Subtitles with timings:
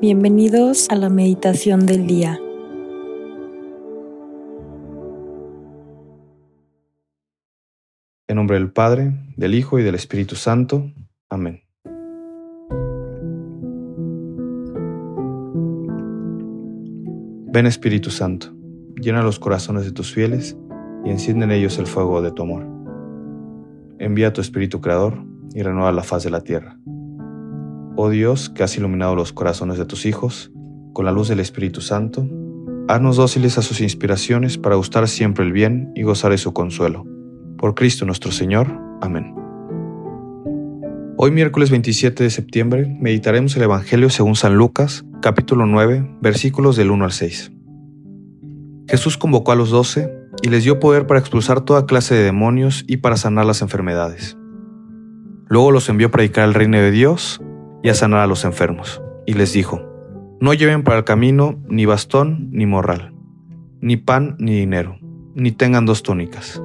[0.00, 2.38] Bienvenidos a la meditación del día.
[8.28, 10.88] En nombre del Padre, del Hijo y del Espíritu Santo.
[11.28, 11.64] Amén.
[17.50, 18.54] Ven Espíritu Santo,
[19.00, 20.56] llena los corazones de tus fieles
[21.04, 22.64] y enciende en ellos el fuego de tu amor.
[23.98, 25.18] Envía tu Espíritu Creador
[25.54, 26.78] y renueva la faz de la tierra.
[28.00, 30.52] Oh Dios, que has iluminado los corazones de tus hijos
[30.92, 32.28] con la luz del Espíritu Santo,
[32.86, 37.04] haznos dóciles a sus inspiraciones para gustar siempre el bien y gozar de su consuelo.
[37.56, 38.68] Por Cristo nuestro Señor.
[39.00, 39.34] Amén.
[41.16, 46.92] Hoy miércoles 27 de septiembre meditaremos el Evangelio según San Lucas, capítulo 9, versículos del
[46.92, 47.50] 1 al 6.
[48.86, 50.08] Jesús convocó a los doce
[50.40, 54.38] y les dio poder para expulsar toda clase de demonios y para sanar las enfermedades.
[55.48, 57.40] Luego los envió a predicar el reino de Dios
[57.82, 59.82] y a sanar a los enfermos, y les dijo,
[60.40, 63.12] No lleven para el camino ni bastón ni morral,
[63.80, 64.98] ni pan ni dinero,
[65.34, 66.62] ni tengan dos túnicas.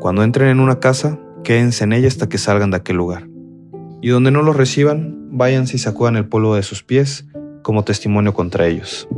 [0.00, 3.28] Cuando entren en una casa, quédense en ella hasta que salgan de aquel lugar.
[4.02, 7.26] Y donde no los reciban, váyanse y sacudan el polvo de sus pies
[7.62, 9.08] como testimonio contra ellos.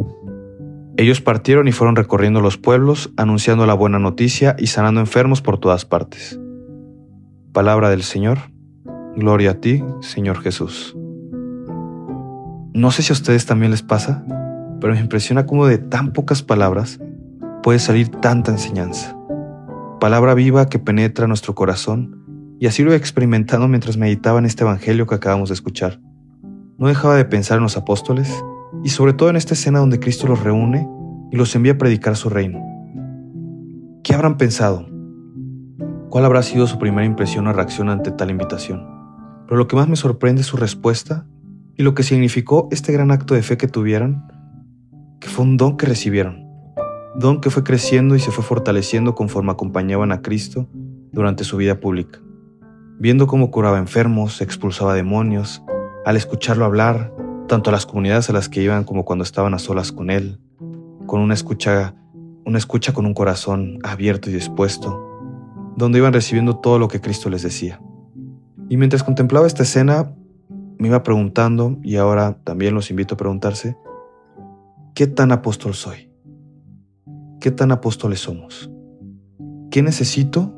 [0.97, 5.59] Ellos partieron y fueron recorriendo los pueblos, anunciando la buena noticia y sanando enfermos por
[5.59, 6.41] todas partes.
[7.53, 8.39] Palabra del Señor.
[9.15, 10.97] Gloria a ti, Señor Jesús.
[12.79, 14.23] No sé si a ustedes también les pasa,
[14.81, 17.01] pero me impresiona cómo de tan pocas palabras
[17.61, 19.19] puede salir tanta enseñanza.
[19.99, 24.63] Palabra viva que penetra nuestro corazón, y así lo he experimentado mientras meditaba en este
[24.63, 26.01] Evangelio que acabamos de escuchar.
[26.79, 28.33] No dejaba de pensar en los apóstoles,
[28.85, 30.89] y sobre todo en esta escena donde Cristo los reúne
[31.33, 32.61] y los envía a predicar su reino.
[34.05, 34.89] ¿Qué habrán pensado?
[36.11, 38.87] ¿Cuál habrá sido su primera impresión o reacción ante tal invitación?
[39.49, 41.27] Pero lo que más me sorprende es su respuesta
[41.79, 44.25] y lo que significó este gran acto de fe que tuvieron,
[45.21, 46.45] que fue un don que recibieron,
[47.15, 50.69] don que fue creciendo y se fue fortaleciendo conforme acompañaban a Cristo
[51.13, 52.19] durante su vida pública,
[52.99, 55.63] viendo cómo curaba enfermos, expulsaba demonios,
[56.05, 57.15] al escucharlo hablar,
[57.47, 60.41] tanto a las comunidades a las que iban como cuando estaban a solas con Él,
[61.07, 61.95] con una escucha,
[62.45, 65.01] una escucha con un corazón abierto y dispuesto,
[65.77, 67.81] donde iban recibiendo todo lo que Cristo les decía.
[68.69, 70.13] Y mientras contemplaba esta escena,
[70.79, 73.77] me iba preguntando, y ahora también los invito a preguntarse,
[74.95, 76.11] ¿qué tan apóstol soy?
[77.41, 78.71] ¿Qué tan apóstoles somos?
[79.71, 80.55] ¿Qué necesito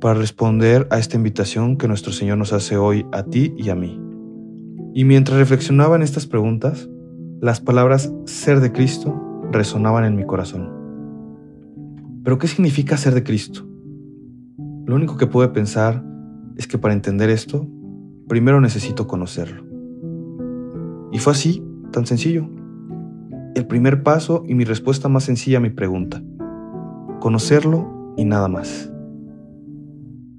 [0.00, 3.74] para responder a esta invitación que nuestro Señor nos hace hoy a ti y a
[3.74, 4.00] mí?
[4.92, 6.88] Y mientras reflexionaba en estas preguntas,
[7.40, 10.70] las palabras ser de Cristo resonaban en mi corazón.
[12.22, 13.66] ¿Pero qué significa ser de Cristo?
[14.86, 16.04] Lo único que pude pensar
[16.56, 17.66] es que para entender esto
[18.28, 19.64] primero necesito conocerlo.
[21.12, 22.48] Y fue así, tan sencillo.
[23.54, 26.22] El primer paso y mi respuesta más sencilla a mi pregunta.
[27.20, 28.90] Conocerlo y nada más.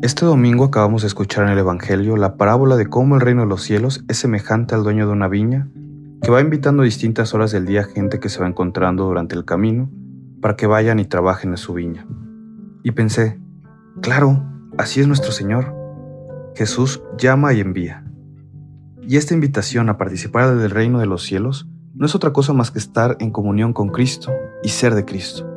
[0.01, 3.47] Este domingo acabamos de escuchar en el Evangelio la parábola de cómo el reino de
[3.47, 5.69] los cielos es semejante al dueño de una viña
[6.21, 9.45] que va invitando a distintas horas del día gente que se va encontrando durante el
[9.45, 9.89] camino
[10.41, 12.05] para que vayan y trabajen en su viña.
[12.83, 13.39] Y pensé,
[14.01, 14.43] claro,
[14.77, 15.74] así es nuestro Señor.
[16.55, 18.05] Jesús llama y envía.
[19.01, 22.71] Y esta invitación a participar del reino de los cielos no es otra cosa más
[22.71, 24.31] que estar en comunión con Cristo
[24.63, 25.49] y ser de Cristo.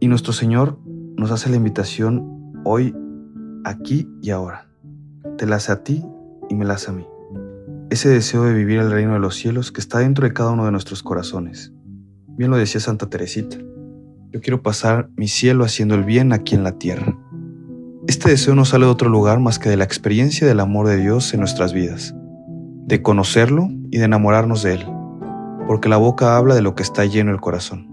[0.00, 0.78] Y nuestro Señor
[1.16, 2.94] nos hace la invitación hoy,
[3.64, 4.68] aquí y ahora.
[5.38, 6.04] Te la hace a ti
[6.48, 7.06] y me la hace a mí.
[7.90, 10.64] Ese deseo de vivir el reino de los cielos que está dentro de cada uno
[10.64, 11.72] de nuestros corazones.
[12.26, 13.56] Bien lo decía Santa Teresita.
[14.30, 17.18] Yo quiero pasar mi cielo haciendo el bien aquí en la tierra.
[18.06, 20.96] Este deseo no sale de otro lugar más que de la experiencia del amor de
[20.96, 22.14] Dios en nuestras vidas,
[22.86, 24.86] de conocerlo y de enamorarnos de Él,
[25.66, 27.88] porque la boca habla de lo que está lleno el corazón.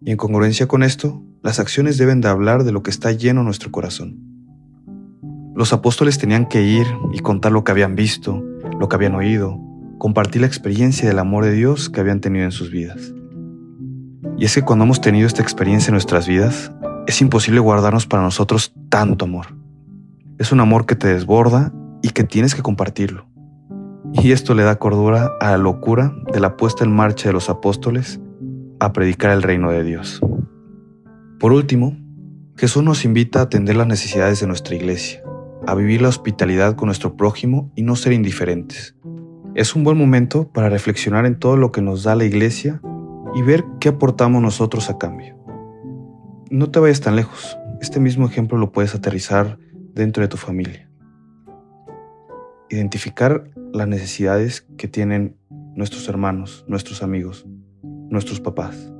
[0.00, 3.42] Y en congruencia con esto, las acciones deben de hablar de lo que está lleno
[3.42, 4.18] nuestro corazón.
[5.54, 8.42] Los apóstoles tenían que ir y contar lo que habían visto,
[8.80, 9.60] lo que habían oído,
[9.98, 13.12] compartir la experiencia del amor de Dios que habían tenido en sus vidas.
[14.38, 16.72] Y es que cuando hemos tenido esta experiencia en nuestras vidas,
[17.06, 19.46] es imposible guardarnos para nosotros tanto amor.
[20.38, 21.72] Es un amor que te desborda
[22.02, 23.26] y que tienes que compartirlo.
[24.12, 27.48] Y esto le da cordura a la locura de la puesta en marcha de los
[27.48, 28.20] apóstoles
[28.80, 30.20] a predicar el reino de Dios.
[31.38, 31.96] Por último,
[32.56, 35.22] Jesús nos invita a atender las necesidades de nuestra iglesia,
[35.66, 38.96] a vivir la hospitalidad con nuestro prójimo y no ser indiferentes.
[39.54, 42.80] Es un buen momento para reflexionar en todo lo que nos da la iglesia
[43.34, 45.35] y ver qué aportamos nosotros a cambio.
[46.50, 47.58] No te vayas tan lejos.
[47.80, 49.58] Este mismo ejemplo lo puedes aterrizar
[49.94, 50.88] dentro de tu familia.
[52.70, 55.36] Identificar las necesidades que tienen
[55.74, 57.46] nuestros hermanos, nuestros amigos,
[57.82, 58.92] nuestros papás.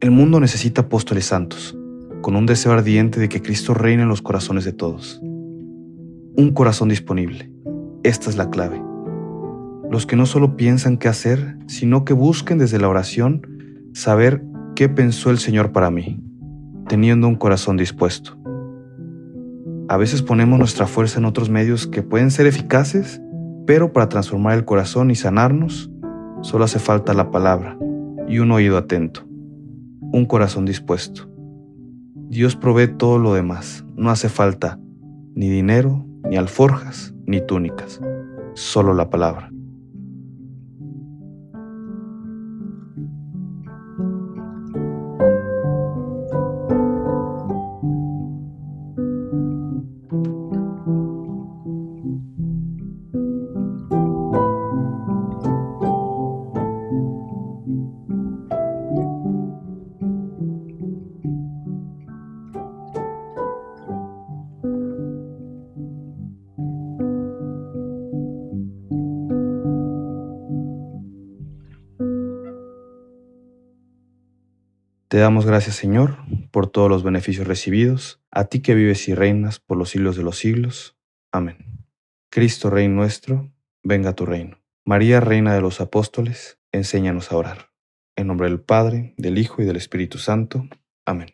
[0.00, 1.76] El mundo necesita apóstoles santos,
[2.22, 5.20] con un deseo ardiente de que Cristo reine en los corazones de todos.
[5.22, 7.50] Un corazón disponible.
[8.04, 8.82] Esta es la clave.
[9.90, 14.42] Los que no solo piensan qué hacer, sino que busquen desde la oración saber
[14.74, 16.20] qué pensó el Señor para mí,
[16.88, 18.36] teniendo un corazón dispuesto.
[19.88, 23.20] A veces ponemos nuestra fuerza en otros medios que pueden ser eficaces,
[23.66, 25.90] pero para transformar el corazón y sanarnos,
[26.40, 27.78] solo hace falta la palabra
[28.28, 29.26] y un oído atento,
[30.12, 31.28] un corazón dispuesto.
[32.28, 34.78] Dios provee todo lo demás, no hace falta
[35.34, 38.00] ni dinero, ni alforjas, ni túnicas,
[38.54, 39.50] solo la palabra.
[75.12, 76.16] Te damos gracias, Señor,
[76.50, 80.22] por todos los beneficios recibidos, a ti que vives y reinas por los siglos de
[80.22, 80.96] los siglos.
[81.30, 81.84] Amén.
[82.30, 84.56] Cristo, Rey nuestro, venga a tu reino.
[84.86, 87.72] María, Reina de los Apóstoles, enséñanos a orar.
[88.16, 90.66] En nombre del Padre, del Hijo y del Espíritu Santo.
[91.04, 91.28] Amén.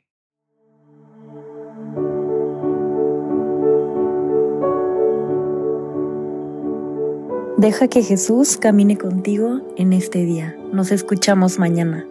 [7.58, 10.56] Deja que Jesús camine contigo en este día.
[10.72, 12.04] Nos escuchamos mañana.